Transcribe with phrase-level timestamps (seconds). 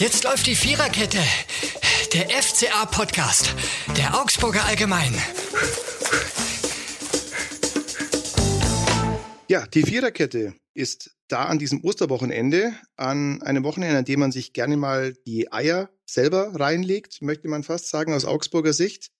[0.00, 1.18] Jetzt läuft die Viererkette.
[2.14, 3.54] Der FCA-Podcast.
[3.98, 5.12] Der Augsburger Allgemein.
[9.48, 14.54] Ja, die Viererkette ist da an diesem Osterwochenende, an einem Wochenende, an dem man sich
[14.54, 19.10] gerne mal die Eier selber reinlegt, möchte man fast sagen, aus Augsburger Sicht.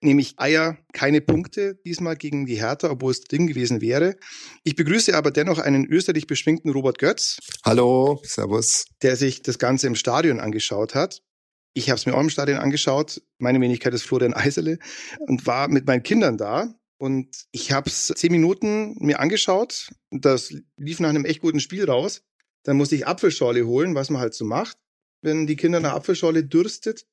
[0.00, 4.16] Nämlich Eier, keine Punkte, diesmal gegen die Hertha, obwohl es drin gewesen wäre.
[4.64, 7.38] Ich begrüße aber dennoch einen österreich beschwingten Robert Götz.
[7.64, 8.86] Hallo, Servus.
[9.02, 11.22] Der sich das Ganze im Stadion angeschaut hat.
[11.74, 13.22] Ich habe es mir auch im Stadion angeschaut.
[13.38, 14.78] Meine Wenigkeit ist Florian Eisele
[15.20, 16.74] und war mit meinen Kindern da.
[16.98, 19.90] Und ich habe es zehn Minuten mir angeschaut.
[20.10, 22.22] Das lief nach einem echt guten Spiel raus.
[22.64, 24.76] Dann musste ich Apfelschorle holen, was man halt so macht
[25.22, 27.06] wenn die Kinder nach Apfelschorle dürstet.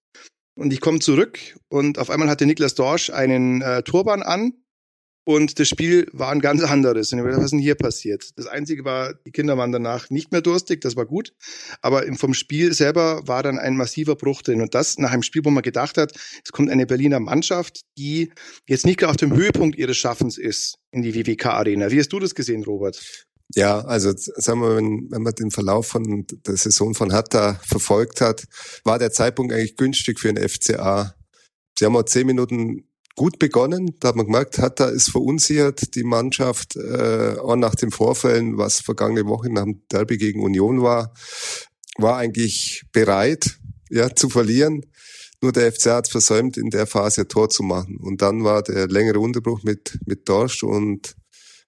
[0.58, 4.54] Und ich komme zurück und auf einmal hatte Niklas Dorsch einen äh, Turban an
[5.28, 7.12] und das Spiel war ein ganz anderes.
[7.12, 8.30] Und ich dachte, was ist denn hier passiert?
[8.38, 11.34] Das Einzige war, die Kinder waren danach nicht mehr durstig, das war gut.
[11.82, 14.62] Aber vom Spiel selber war dann ein massiver Bruch drin.
[14.62, 18.32] Und das nach einem Spiel, wo man gedacht hat, es kommt eine Berliner Mannschaft, die
[18.68, 21.90] jetzt nicht gerade auf dem Höhepunkt ihres Schaffens ist in die WWK-Arena.
[21.90, 23.25] Wie hast du das gesehen, Robert?
[23.54, 28.22] Ja, also sagen wir, wenn, wenn man den Verlauf von der Saison von Hatta verfolgt
[28.22, 28.46] hat,
[28.84, 31.16] war der Zeitpunkt eigentlich günstig für den FCA.
[31.78, 33.96] Sie haben auch zehn Minuten gut begonnen.
[34.00, 35.96] Da hat man gemerkt, Hatta ist verunsichert.
[35.96, 40.82] Die Mannschaft, äh, auch nach den Vorfällen, was vergangene Woche nach dem Derby gegen Union
[40.82, 41.14] war,
[41.98, 43.58] war eigentlich bereit,
[43.90, 44.82] ja, zu verlieren.
[45.42, 47.98] Nur der FCA hat versäumt, in der Phase ein Tor zu machen.
[48.02, 51.16] Und dann war der längere Unterbruch mit, mit Dorsch und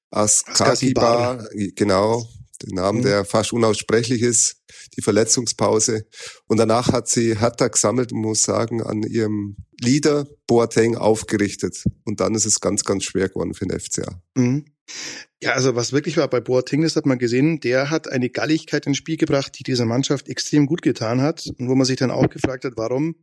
[0.10, 2.28] Askasibar, genau,
[2.64, 3.04] den Namen, mhm.
[3.04, 4.58] der fast unaussprechlich ist,
[4.96, 6.06] die Verletzungspause.
[6.48, 11.84] Und danach hat sie Hertha gesammelt und muss sagen, an ihrem Leader Boateng aufgerichtet.
[12.04, 14.22] Und dann ist es ganz, ganz schwer geworden für den FCA.
[14.36, 14.66] Mhm.
[15.42, 18.88] Ja, also was wirklich war bei Boateng, das hat man gesehen, der hat eine Galligkeit
[18.88, 21.46] ins Spiel gebracht, die dieser Mannschaft extrem gut getan hat.
[21.60, 23.16] Und wo man sich dann auch gefragt hat, warum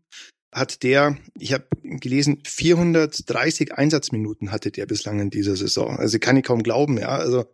[0.55, 5.99] hat der, ich habe gelesen, 430 Einsatzminuten hatte der bislang in dieser Saison.
[5.99, 7.09] Also kann ich kaum glauben, ja.
[7.09, 7.45] Also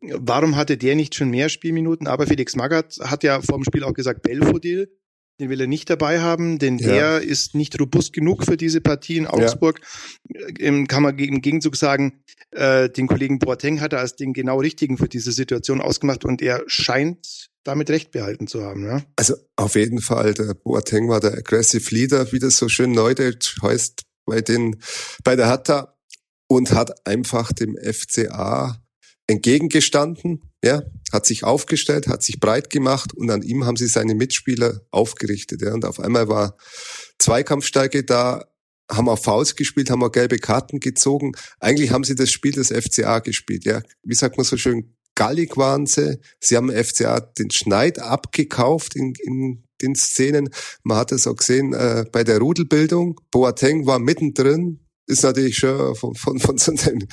[0.00, 2.08] warum hatte der nicht schon mehr Spielminuten?
[2.08, 4.92] Aber Felix Magath hat ja vor dem Spiel auch gesagt, Belfodil,
[5.40, 6.88] den will er nicht dabei haben, denn ja.
[6.88, 9.80] der ist nicht robust genug für diese Partie in Augsburg.
[10.28, 10.84] Ja.
[10.86, 14.98] Kann man im Gegenzug sagen, äh, den Kollegen Boateng hat er als den genau richtigen
[14.98, 18.84] für diese Situation ausgemacht und er scheint damit recht behalten zu haben.
[18.84, 19.02] Ja?
[19.16, 23.60] Also auf jeden Fall, der Boateng war der Aggressive Leader, wie das so schön neudeutsch
[23.62, 24.80] heißt bei den
[25.24, 25.96] bei der Hatta
[26.46, 28.82] und hat einfach dem FCA
[29.26, 34.14] entgegengestanden, ja, hat sich aufgestellt, hat sich breit gemacht und an ihm haben sie seine
[34.14, 36.56] Mitspieler aufgerichtet, ja, und auf einmal war
[37.18, 38.44] Zweikampfstärke da,
[38.90, 41.32] haben auch Fouls gespielt, haben auch gelbe Karten gezogen.
[41.60, 43.82] Eigentlich haben sie das Spiel des FCA gespielt, ja.
[44.02, 46.18] Wie sagt man so schön, gallig waren sie.
[46.40, 50.48] Sie haben FCA den Schneid abgekauft in, in den Szenen.
[50.82, 53.20] Man hat es auch gesehen äh, bei der Rudelbildung.
[53.30, 54.80] Boateng war mittendrin.
[55.06, 57.06] Ist natürlich schon von, von, von so einem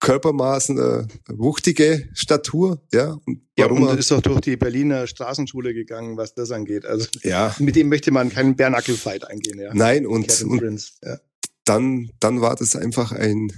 [0.00, 3.16] Körpermaßen äh, wuchtige Statur, ja.
[3.24, 6.84] Und ja, und ist doch durch die Berliner Straßenschule gegangen, was das angeht.
[6.84, 7.54] Also ja.
[7.58, 9.72] mit dem möchte man keinen Bernackel-Fight eingehen, ja.
[9.72, 11.18] Nein, und, und Prince, ja.
[11.64, 13.50] dann, dann war das einfach ein,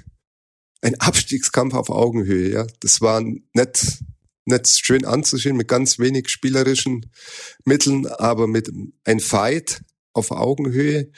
[0.81, 2.66] ein Abstiegskampf auf Augenhöhe, ja.
[2.81, 4.03] Das war nicht,
[4.44, 7.11] nicht schön anzusehen mit ganz wenig spielerischen
[7.65, 8.71] Mitteln, aber mit
[9.05, 11.11] ein Fight auf Augenhöhe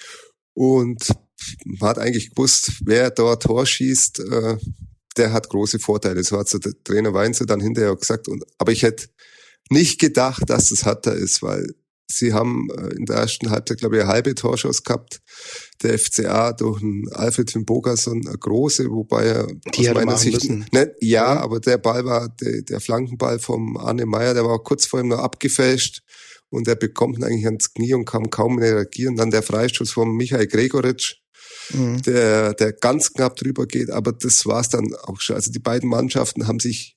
[0.54, 1.06] und
[1.64, 4.56] man hat eigentlich gewusst, wer dort Tor schießt, äh,
[5.16, 6.22] der hat große Vorteile.
[6.22, 8.28] So hat der Trainer Weinzer dann hinterher gesagt.
[8.28, 9.08] Und, aber ich hätte
[9.68, 11.74] nicht gedacht, dass es Hatter ist, weil
[12.10, 15.20] sie haben äh, in der ersten Halbzeit, glaube ich, eine halbe Torschuss gehabt.
[15.82, 20.94] Der FCA durch einen Alfred Bogason eine große, wobei er Die aus meiner Sicht, ne,
[21.00, 24.86] ja, ja, aber der Ball war, der, der Flankenball vom Arne Meyer, der war kurz
[24.86, 26.02] vor ihm noch abgefälscht
[26.50, 29.16] und er bekommt ihn eigentlich ans Knie und kann kaum reagieren.
[29.16, 31.16] Dann der Freistoß von Michael Gregoritsch,
[31.72, 32.02] mhm.
[32.02, 33.90] der, der ganz knapp drüber geht.
[33.90, 35.36] Aber das war's dann auch schon.
[35.36, 36.96] Also die beiden Mannschaften haben sich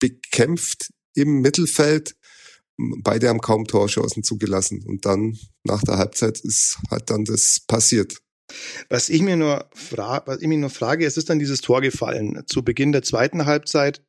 [0.00, 2.14] bekämpft im Mittelfeld.
[2.76, 4.84] Beide haben kaum Torchancen zugelassen.
[4.86, 8.18] Und dann nach der Halbzeit ist halt dann das passiert.
[8.88, 11.80] Was ich mir nur frage, was ich mir nur frage, es ist dann dieses Tor
[11.80, 14.02] gefallen zu Beginn der zweiten Halbzeit.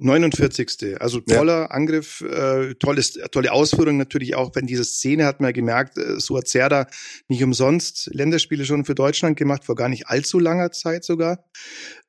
[0.00, 1.00] 49.
[1.00, 1.66] Also toller ja.
[1.66, 6.20] Angriff, äh, tolles, tolle Ausführung natürlich auch, wenn diese Szene hat man ja gemerkt, äh,
[6.20, 6.86] Suazerda
[7.26, 11.44] nicht umsonst Länderspiele schon für Deutschland gemacht, vor gar nicht allzu langer Zeit sogar.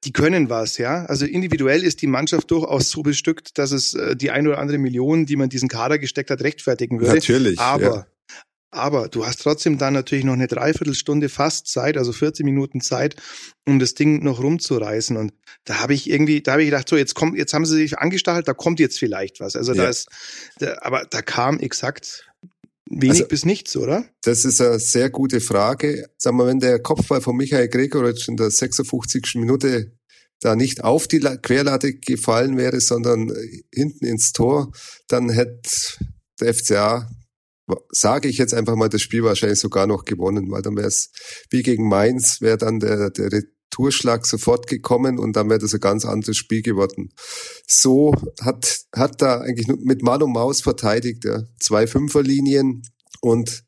[0.03, 1.05] Die können was, ja.
[1.05, 4.77] Also individuell ist die Mannschaft durchaus so bestückt, dass es äh, die ein oder andere
[4.77, 7.15] Million, die man diesen Kader gesteckt hat, rechtfertigen würde.
[7.15, 7.59] Natürlich.
[7.59, 8.07] Aber ja.
[8.71, 13.15] Aber du hast trotzdem dann natürlich noch eine Dreiviertelstunde fast Zeit, also 40 Minuten Zeit,
[13.67, 15.17] um das Ding noch rumzureißen.
[15.17, 15.33] Und
[15.65, 17.97] da habe ich irgendwie, da habe ich gedacht, so jetzt kommt, jetzt haben sie sich
[17.97, 19.55] angestachelt, da kommt jetzt vielleicht was.
[19.55, 19.83] Also ja.
[19.83, 20.07] da ist,
[20.59, 22.29] da, aber da kam exakt
[22.89, 24.05] Wenig also, bis nichts, oder?
[24.23, 26.09] Das ist eine sehr gute Frage.
[26.17, 29.35] Sag mal, wenn der Kopfball von Michael Gregoritsch in der 56.
[29.35, 29.91] Minute
[30.39, 33.31] da nicht auf die Querlatte gefallen wäre, sondern
[33.73, 34.71] hinten ins Tor,
[35.07, 35.69] dann hätte
[36.39, 37.09] der FCA,
[37.91, 41.11] sage ich jetzt einfach mal, das Spiel wahrscheinlich sogar noch gewonnen, weil dann wäre es
[41.49, 45.79] wie gegen Mainz, wäre dann der, der Retourschlag sofort gekommen und dann wäre das ein
[45.79, 47.13] ganz anderes Spiel geworden.
[47.67, 51.43] So hat, hat da eigentlich mit Mann und Maus verteidigt, ja.
[51.59, 52.83] zwei Fünferlinien
[53.21, 53.63] und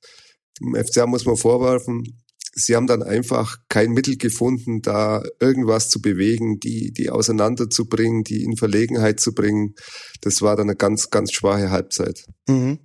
[0.59, 2.20] dem FCA muss man vorwerfen,
[2.53, 8.43] sie haben dann einfach kein Mittel gefunden, da irgendwas zu bewegen, die, die auseinanderzubringen, die
[8.43, 9.75] in Verlegenheit zu bringen.
[10.21, 12.25] Das war dann eine ganz, ganz schwache Halbzeit.
[12.47, 12.79] Mhm.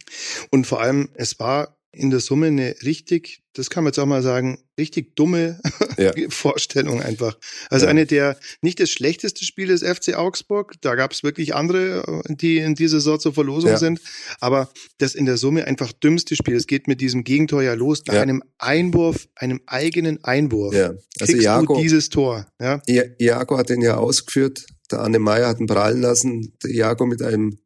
[0.50, 4.06] Und vor allem, es war in der Summe eine richtig, das kann man jetzt auch
[4.06, 5.60] mal sagen, richtig dumme
[5.96, 6.12] ja.
[6.28, 7.38] Vorstellung einfach.
[7.70, 7.90] Also ja.
[7.90, 12.58] eine der, nicht das schlechteste Spiel des FC Augsburg, da gab es wirklich andere, die
[12.58, 13.78] in dieser Saison zur Verlosung ja.
[13.78, 14.00] sind,
[14.40, 16.54] aber das in der Summe einfach dümmste Spiel.
[16.54, 20.74] Es geht mit diesem Gegentor ja los, nach einem Einwurf, einem eigenen Einwurf.
[20.74, 20.94] Ja.
[21.18, 22.46] Also kriegst Iago, du dieses Tor.
[22.60, 22.80] Ja?
[22.86, 27.22] Iago hat den ja ausgeführt, der Anne Meyer hat ihn prallen lassen, der Iago mit
[27.22, 27.58] einem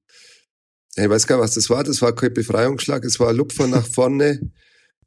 [0.97, 1.85] ich weiß gar nicht, was das war.
[1.85, 4.41] Das war kein Befreiungsschlag, es war Lupfer nach vorne.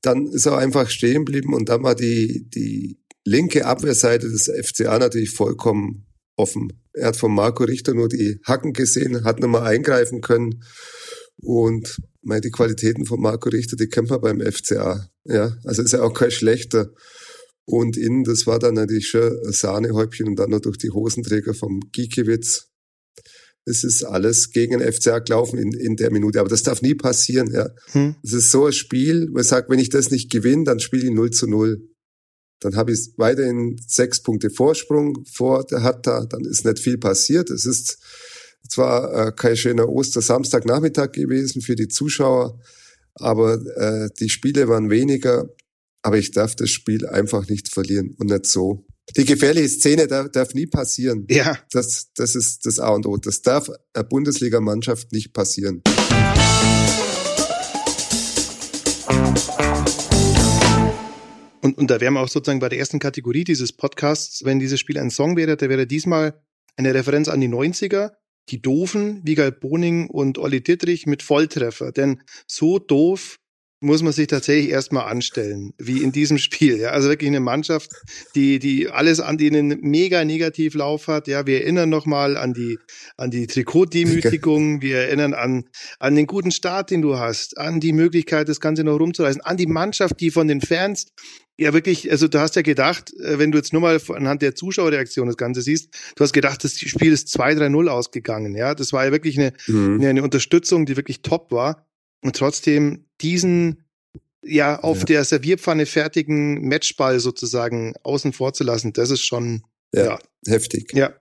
[0.01, 4.99] Dann ist er einfach stehen geblieben und dann war die, die linke Abwehrseite des FCA
[4.99, 6.73] natürlich vollkommen offen.
[6.93, 10.63] Er hat von Marco Richter nur die Hacken gesehen, hat nochmal eingreifen können.
[11.37, 15.09] Und meine, die Qualitäten von Marco Richter, die kennt man beim FCA.
[15.25, 16.91] Ja, also ist er auch kein schlechter.
[17.65, 21.79] Und innen, das war dann natürlich schon Sahnehäubchen und dann noch durch die Hosenträger vom
[21.91, 22.72] Giekewitz
[23.65, 26.39] es ist alles gegen den FCA gelaufen in, in der Minute.
[26.39, 27.51] Aber das darf nie passieren.
[27.51, 27.69] Ja.
[27.91, 28.15] Hm.
[28.23, 31.05] Es ist so ein Spiel, wo ich sage, wenn ich das nicht gewinne, dann spiele
[31.05, 31.81] ich 0 zu 0.
[32.59, 37.49] Dann habe ich weiterhin sechs Punkte Vorsprung vor der Hatta, dann ist nicht viel passiert.
[37.49, 37.99] Es ist
[38.69, 42.59] zwar äh, kein schöner Ostersamstagnachmittag gewesen für die Zuschauer,
[43.15, 45.49] aber äh, die Spiele waren weniger.
[46.01, 48.85] Aber ich darf das Spiel einfach nicht verlieren und nicht so.
[49.11, 51.27] Die gefährliche Szene darf, darf nie passieren.
[51.29, 51.57] Ja.
[51.71, 53.17] Das, das ist das A und O.
[53.17, 55.81] Das darf einer Bundesligamannschaft nicht passieren.
[61.61, 64.45] Und, und da wären wir auch sozusagen bei der ersten Kategorie dieses Podcasts.
[64.45, 66.41] Wenn dieses Spiel ein Song wäre, der wäre diesmal
[66.77, 68.11] eine Referenz an die 90er.
[68.49, 71.91] Die Doofen, Wiegald Boning und Olli Dittrich mit Volltreffer.
[71.91, 73.39] Denn so doof
[73.83, 76.79] muss man sich tatsächlich erstmal anstellen, wie in diesem Spiel.
[76.79, 77.91] Ja, also wirklich eine Mannschaft,
[78.33, 81.27] die, die alles an denen mega negativ Lauf hat.
[81.27, 82.79] Ja, wir erinnern nochmal an die,
[83.17, 84.81] an die Trikotdemütigung.
[84.81, 85.65] Wir erinnern an,
[85.99, 89.57] an den guten Start, den du hast, an die Möglichkeit, das Ganze noch rumzureißen, an
[89.57, 91.07] die Mannschaft, die von den Fans
[91.55, 94.55] ja, wirklich, also du hast ja gedacht, äh, wenn du jetzt nur mal anhand der
[94.55, 98.73] Zuschauerreaktion das Ganze siehst, du hast gedacht, das Spiel ist 2-3-0 ausgegangen, ja.
[98.73, 99.99] Das war ja wirklich eine, mhm.
[99.99, 101.85] eine, eine Unterstützung, die wirklich top war
[102.23, 103.83] und trotzdem diesen
[104.43, 105.05] ja auf ja.
[105.05, 110.19] der Servierpfanne fertigen Matchball sozusagen außen vor zu lassen, das ist schon ja, ja.
[110.47, 110.91] heftig.
[110.93, 111.13] Ja.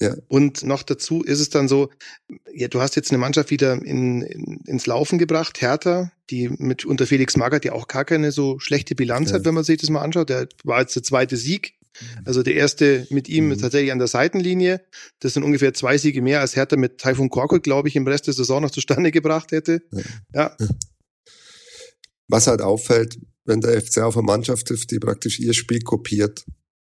[0.00, 0.14] Ja.
[0.26, 1.90] Und noch dazu ist es dann so,
[2.52, 6.84] ja, du hast jetzt eine Mannschaft wieder in, in, ins Laufen gebracht, Hertha, die mit
[6.84, 9.36] unter Felix Magath ja auch gar keine so schlechte Bilanz ja.
[9.36, 10.28] hat, wenn man sich das mal anschaut.
[10.28, 11.73] Der war jetzt der zweite Sieg
[12.24, 13.58] also der erste mit ihm mhm.
[13.58, 14.84] tatsächlich an der Seitenlinie.
[15.20, 18.26] Das sind ungefähr zwei Siege mehr, als Hertha mit Taifun Korkut, glaube ich, im Rest
[18.26, 19.82] der Saison noch zustande gebracht hätte.
[20.32, 20.56] Ja.
[22.28, 26.44] Was halt auffällt, wenn der FC auf eine Mannschaft trifft, die praktisch ihr Spiel kopiert.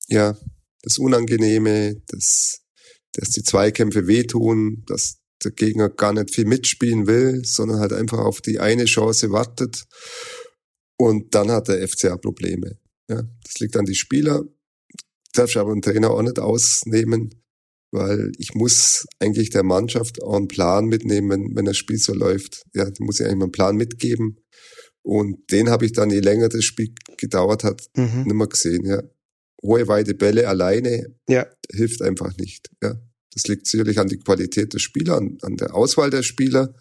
[0.08, 0.38] Ja,
[0.82, 2.62] das Unangenehme, das,
[3.14, 8.20] dass die Zweikämpfe wehtun, dass der Gegner gar nicht viel mitspielen will, sondern halt einfach
[8.20, 9.86] auf die eine Chance wartet.
[10.98, 12.80] Und dann hat der FCA Probleme.
[13.10, 14.44] Ja, das liegt an die Spieler,
[15.34, 17.44] darf ich aber einen Trainer auch nicht ausnehmen,
[17.92, 22.14] weil ich muss eigentlich der Mannschaft auch einen Plan mitnehmen, wenn, wenn das Spiel so
[22.14, 22.64] läuft.
[22.74, 24.38] Ja, da muss ich eigentlich mal einen Plan mitgeben.
[25.04, 28.24] Und den habe ich dann, je länger das Spiel gedauert hat, mhm.
[28.24, 28.86] nicht mehr gesehen.
[28.86, 29.02] Ja.
[29.64, 31.48] Hohe, weite Bälle alleine ja.
[31.72, 32.70] hilft einfach nicht.
[32.84, 32.96] Ja.
[33.34, 36.74] Das liegt sicherlich an die Qualität der Spieler, an, an der Auswahl der Spieler.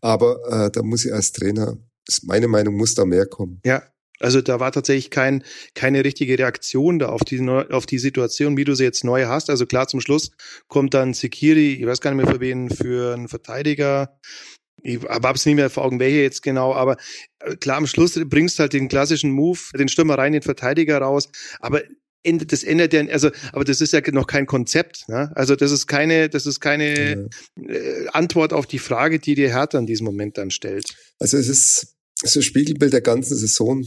[0.00, 1.76] Aber äh, da muss ich als Trainer,
[2.06, 3.60] ist meine Meinung, muss da mehr kommen.
[3.64, 3.82] Ja,
[4.20, 5.44] also da war tatsächlich kein,
[5.74, 9.50] keine richtige Reaktion da auf die, auf die Situation, wie du sie jetzt neu hast.
[9.50, 10.30] Also klar, zum Schluss
[10.68, 14.18] kommt dann Sekiri, ich weiß gar nicht mehr für wen, für einen Verteidiger.
[14.82, 16.96] Ich habe es nicht mehr vor Augen, welche jetzt genau, aber
[17.40, 21.28] äh, klar, am Schluss bringst halt den klassischen Move, den Stürmer rein, den Verteidiger raus.
[21.60, 21.82] Aber
[22.24, 25.08] das ändert ja, also, aber das ist ja noch kein Konzept.
[25.08, 25.30] Ne?
[25.34, 27.72] Also das ist keine, das ist keine ja.
[27.72, 30.94] äh, Antwort auf die Frage, die dir Hertha in diesem Moment dann stellt.
[31.20, 33.84] Also es ist so ein Spiegelbild der ganzen Saison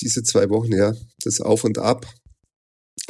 [0.00, 2.06] diese zwei Wochen, ja, das Auf und Ab.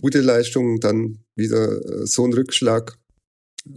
[0.00, 2.98] Gute Leistung, dann wieder äh, so ein Rückschlag.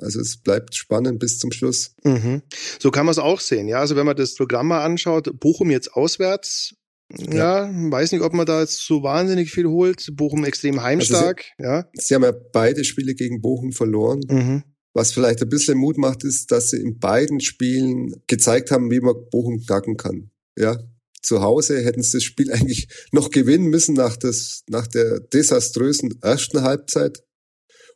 [0.02, 1.96] Also es bleibt spannend bis zum Schluss.
[2.04, 2.44] Mhm.
[2.80, 3.68] So kann man es auch sehen.
[3.68, 6.76] Ja, also wenn man das Programm mal anschaut, Bochum jetzt auswärts,
[7.18, 10.10] ja, ja, weiß nicht, ob man da jetzt so wahnsinnig viel holt.
[10.14, 11.44] Bochum extrem heimstark.
[11.58, 11.90] Also sie, ja.
[11.94, 14.22] sie haben ja beide Spiele gegen Bochum verloren.
[14.30, 14.64] Mhm.
[14.94, 19.00] Was vielleicht ein bisschen Mut macht, ist, dass sie in beiden Spielen gezeigt haben, wie
[19.00, 20.30] man Bochum knacken kann.
[20.58, 20.78] Ja,
[21.22, 26.20] zu Hause hätten sie das Spiel eigentlich noch gewinnen müssen nach, das, nach der desaströsen
[26.22, 27.24] ersten Halbzeit.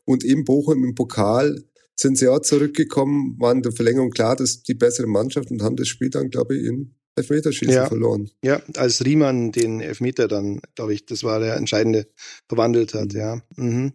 [0.06, 1.64] Und im Bochum im Pokal
[1.96, 5.88] sind sie auch zurückgekommen, waren der Verlängerung klar, dass die bessere Mannschaft und haben das
[5.88, 7.86] Spiel dann, glaube ich, in Elfmeterschießen ja.
[7.86, 8.30] verloren.
[8.44, 12.08] Ja, als Riemann den Elfmeter dann, glaube ich, das war der entscheidende,
[12.48, 13.20] verwandelt hat, mhm.
[13.20, 13.42] ja.
[13.56, 13.94] Mhm.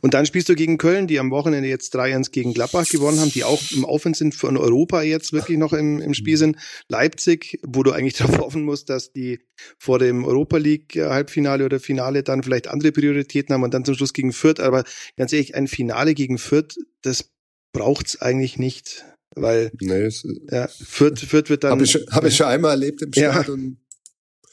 [0.00, 3.30] Und dann spielst du gegen Köln, die am Wochenende jetzt 3-1 gegen Gladbach gewonnen haben,
[3.30, 6.56] die auch im Aufwand sind von Europa jetzt wirklich noch im, im Spiel sind.
[6.88, 9.40] Leipzig, wo du eigentlich darauf hoffen musst, dass die
[9.78, 13.94] vor dem Europa League Halbfinale oder Finale dann vielleicht andere Prioritäten haben und dann zum
[13.94, 14.60] Schluss gegen Fürth.
[14.60, 14.84] Aber
[15.16, 17.30] ganz ehrlich, ein Finale gegen Fürth, das
[17.72, 19.04] braucht's eigentlich nicht.
[19.34, 21.72] Weil nee, es, ja, Fürth, Fürth wird dann.
[21.72, 23.78] Habe ich, hab ich schon einmal erlebt im Stadion.
[23.78, 24.48] Ja.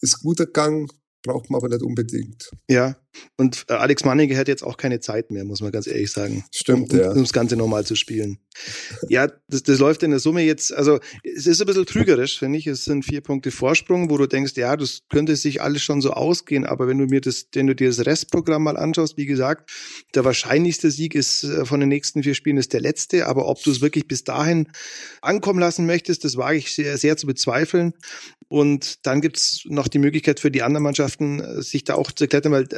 [0.00, 0.90] Ist guter Gang,
[1.22, 2.50] braucht man aber nicht unbedingt.
[2.68, 2.96] Ja,
[3.36, 6.44] und äh, Alex Manninger hat jetzt auch keine Zeit mehr, muss man ganz ehrlich sagen.
[6.52, 7.10] Stimmt, um, ja.
[7.10, 8.38] Um das Ganze normal zu spielen.
[9.08, 12.58] ja, das, das läuft in der Summe jetzt, also es ist ein bisschen trügerisch, finde
[12.58, 12.66] ich.
[12.66, 16.12] Es sind vier Punkte Vorsprung, wo du denkst, ja, das könnte sich alles schon so
[16.12, 19.70] ausgehen, aber wenn du mir das, wenn du dir das Restprogramm mal anschaust, wie gesagt,
[20.14, 23.62] der wahrscheinlichste Sieg ist äh, von den nächsten vier Spielen ist der letzte, aber ob
[23.62, 24.68] du es wirklich bis dahin
[25.22, 27.94] ankommen lassen möchtest, das wage ich sehr, sehr zu bezweifeln.
[28.48, 32.28] Und dann gibt's noch die Möglichkeit für die anderen Mannschaften, äh, sich da auch zu
[32.28, 32.68] klettern, weil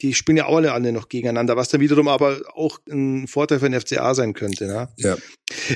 [0.00, 3.70] die spielen ja alle alle noch gegeneinander, was dann wiederum aber auch ein Vorteil für
[3.70, 4.66] den FCA sein könnte.
[4.66, 4.88] Ne?
[4.96, 5.16] Ja,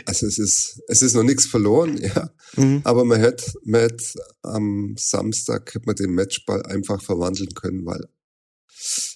[0.07, 2.31] also es ist, es ist noch nichts verloren, ja.
[2.57, 2.81] Mhm.
[2.85, 4.05] Aber man hätte, man hätte
[4.43, 8.09] am Samstag hätte man den Matchball einfach verwandeln können, weil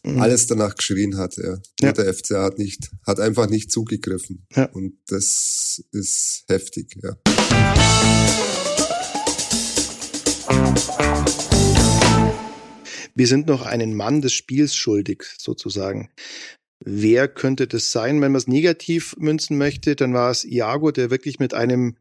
[0.04, 0.20] mhm.
[0.20, 1.58] alles danach geschrien hat, ja.
[1.80, 1.92] ja.
[1.92, 4.46] Der FCA hat nicht, hat einfach nicht zugegriffen.
[4.54, 4.66] Ja.
[4.66, 7.16] Und das ist heftig, ja.
[13.18, 16.08] Wir sind noch einen Mann des Spiels schuldig, sozusagen.
[16.78, 18.20] Wer könnte das sein?
[18.20, 21.96] Wenn man es negativ münzen möchte, dann war es Iago, der wirklich mit einem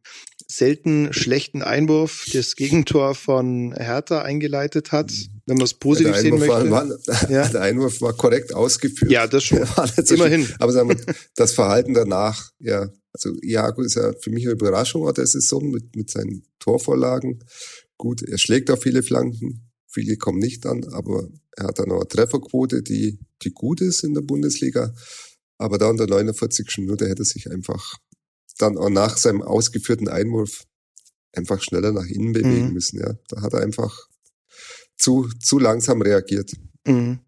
[0.47, 5.12] selten schlechten Einwurf das Gegentor von Hertha eingeleitet hat.
[5.47, 6.69] Wenn man es positiv ja, sehen möchte.
[6.69, 7.47] War, war, ja.
[7.50, 9.12] Der Einwurf war korrekt ausgeführt.
[9.12, 9.67] Ja, das schon.
[10.09, 10.47] Immerhin.
[10.59, 15.12] Aber sagen wir, das Verhalten danach, ja, also Iago ist ja für mich eine Überraschung
[15.15, 17.43] der Saison mit, mit seinen Torvorlagen.
[17.97, 21.98] Gut, er schlägt auf viele Flanken, Viele kommen nicht an, aber er hat dann noch
[21.98, 24.94] eine Trefferquote, die, die gut ist in der Bundesliga.
[25.58, 26.67] Aber da in der 49.
[26.79, 27.96] Minute hätte er sich einfach
[28.58, 30.65] dann auch nach seinem ausgeführten Einwurf
[31.34, 32.74] einfach schneller nach innen bewegen mhm.
[32.74, 33.00] müssen.
[33.00, 34.08] Ja, da hat er einfach
[34.98, 36.51] zu, zu langsam reagiert.
[36.86, 37.20] Mhm.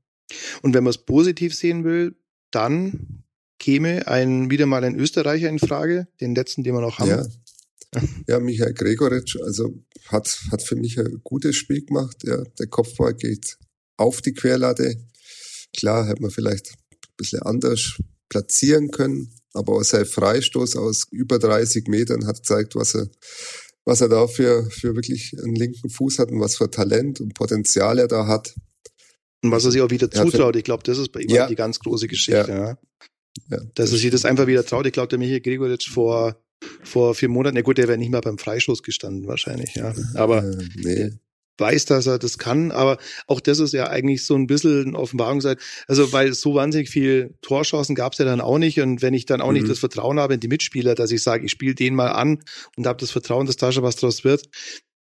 [0.62, 2.16] Und wenn man es positiv sehen will,
[2.52, 3.24] dann
[3.60, 7.10] käme ein, wieder mal ein Österreicher in Frage, den letzten, den wir noch haben.
[7.10, 7.26] Ja,
[8.28, 9.74] ja, Michael Gregoritsch, also
[10.08, 12.18] hat, hat für mich ein gutes Spiel gemacht.
[12.24, 13.58] Ja, der Kopfball geht
[13.98, 14.96] auf die Querlatte.
[15.76, 17.98] Klar, hätte man vielleicht ein bisschen anders
[18.30, 23.10] platzieren können, aber auch sein Freistoß aus über 30 Metern hat gezeigt, was er,
[23.86, 27.34] was er da für, für wirklich einen linken Fuß hat und was für Talent und
[27.34, 28.56] Potenzial er da hat.
[29.42, 30.56] Und was er sich auch wieder zutraut.
[30.56, 32.52] Ich glaube, das ist bei ihm ja, die ganz große Geschichte.
[32.52, 32.68] Ja.
[32.68, 32.78] ja.
[33.50, 34.86] ja Dass er sich das einfach wieder traut.
[34.86, 36.40] Ich glaube, der Michael Gregoritsch vor
[36.84, 39.94] vor vier Monaten, ja gut, der wäre nicht mal beim Freischuss gestanden wahrscheinlich, ja.
[40.16, 41.10] Aber äh, nee.
[41.58, 42.98] weiß, dass er das kann, aber
[43.28, 45.60] auch das ist ja eigentlich so ein bisschen ein Offenbarungszeit.
[45.88, 48.80] Also, weil so wahnsinnig viel Torchancen gab es ja dann auch nicht.
[48.82, 49.54] Und wenn ich dann auch mhm.
[49.54, 52.40] nicht das Vertrauen habe in die Mitspieler, dass ich sage, ich spiele den mal an
[52.76, 54.50] und habe das Vertrauen, dass da schon was draus wird,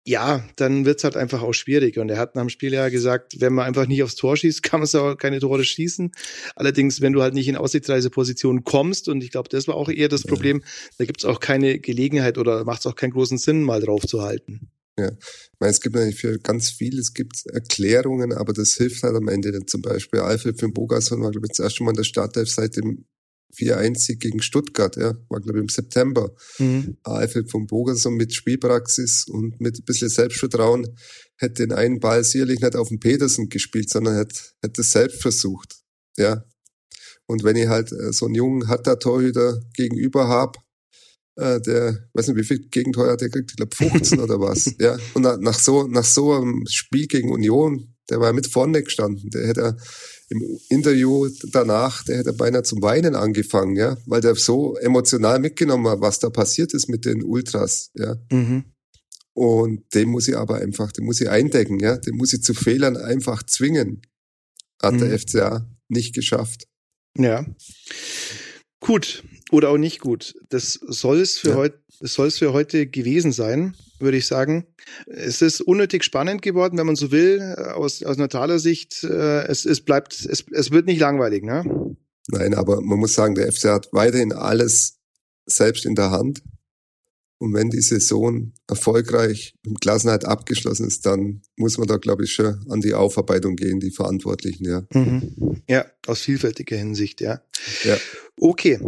[0.05, 1.99] ja, dann wird's halt einfach auch schwierig.
[1.99, 4.63] Und er hat nach dem Spiel ja gesagt, wenn man einfach nicht aufs Tor schießt,
[4.63, 6.13] kann man es auch keine Tore schießen.
[6.57, 10.09] Allerdings, wenn du halt nicht in Aussichtsreiseposition kommst, und ich glaube, das war auch eher
[10.09, 10.67] das Problem, ja.
[10.99, 14.23] da gibt's auch keine Gelegenheit oder macht es auch keinen großen Sinn, mal drauf zu
[14.23, 14.71] halten.
[14.99, 19.03] Ja, ich meine, es gibt natürlich für ganz viel, es gibt Erklärungen, aber das hilft
[19.03, 19.71] halt am Ende nicht.
[19.71, 22.77] Zum Beispiel Alfred von Bogason war, glaube ich, das erste Mal in der Startelf seit
[22.77, 23.07] dem
[23.57, 26.35] 4-1 gegen Stuttgart, ja, war glaube ich im September.
[26.59, 26.97] Mhm.
[27.03, 30.97] Alfred von Bogerson mit Spielpraxis und mit ein bisschen Selbstvertrauen
[31.37, 35.21] hätte den einen Ball sicherlich nicht auf den Petersen gespielt, sondern hätte, hätte es selbst
[35.21, 35.77] versucht,
[36.17, 36.45] ja.
[37.27, 40.57] Und wenn ich halt äh, so einen jungen Hatter-Torhüter gegenüber hab,
[41.37, 44.75] äh, der, weiß nicht, wie viel Gegentor hat der gekriegt, ich glaube 15 oder was,
[44.79, 44.99] ja.
[45.15, 49.47] Und nach so, nach so einem Spiel gegen Union, der war mit vorne gestanden, der
[49.47, 49.77] hätte
[50.29, 55.89] im Interview danach, der hätte beinahe zum Weinen angefangen, ja, weil der so emotional mitgenommen
[55.89, 58.17] hat, was da passiert ist mit den Ultras, ja.
[58.31, 58.65] Mhm.
[59.35, 62.55] Und den muss ich aber einfach, den muss ich eindecken, ja, den muss ich zu
[62.55, 64.03] Fehlern einfach zwingen.
[64.83, 64.99] Hat mhm.
[64.99, 66.67] der FCA nicht geschafft.
[67.17, 67.47] Ja.
[68.81, 70.35] Gut oder auch nicht gut.
[70.49, 71.57] Das soll es für ja.
[71.57, 74.67] heute, soll es für heute gewesen sein, würde ich sagen.
[75.07, 79.05] Es ist unnötig spannend geworden, wenn man so will, aus, aus neutraler Sicht.
[79.05, 81.97] Äh, es, es bleibt, es, es wird nicht langweilig, ne?
[82.29, 84.99] Nein, aber man muss sagen, der FC hat weiterhin alles
[85.47, 86.43] selbst in der Hand.
[87.39, 92.33] Und wenn die Saison erfolgreich im Klassenheit abgeschlossen ist, dann muss man da, glaube ich,
[92.33, 94.87] schon an die Aufarbeitung gehen, die Verantwortlichen, ja.
[94.95, 95.63] Mhm.
[95.69, 97.43] Ja, aus vielfältiger Hinsicht, ja.
[97.83, 97.97] Ja.
[98.39, 98.79] Okay.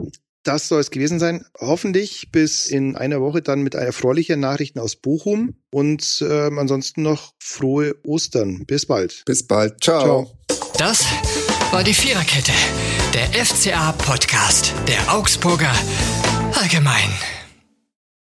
[0.45, 1.45] Das soll es gewesen sein.
[1.59, 7.33] Hoffentlich bis in einer Woche dann mit erfreulichen Nachrichten aus Bochum und äh, ansonsten noch
[7.39, 8.65] frohe Ostern.
[8.67, 9.25] Bis bald.
[9.27, 9.83] Bis bald.
[9.83, 10.03] Ciao.
[10.03, 10.39] Ciao.
[10.79, 11.05] Das
[11.73, 12.53] war die Viererkette,
[13.15, 15.73] der FCA-Podcast der Augsburger
[16.55, 17.34] Allgemein.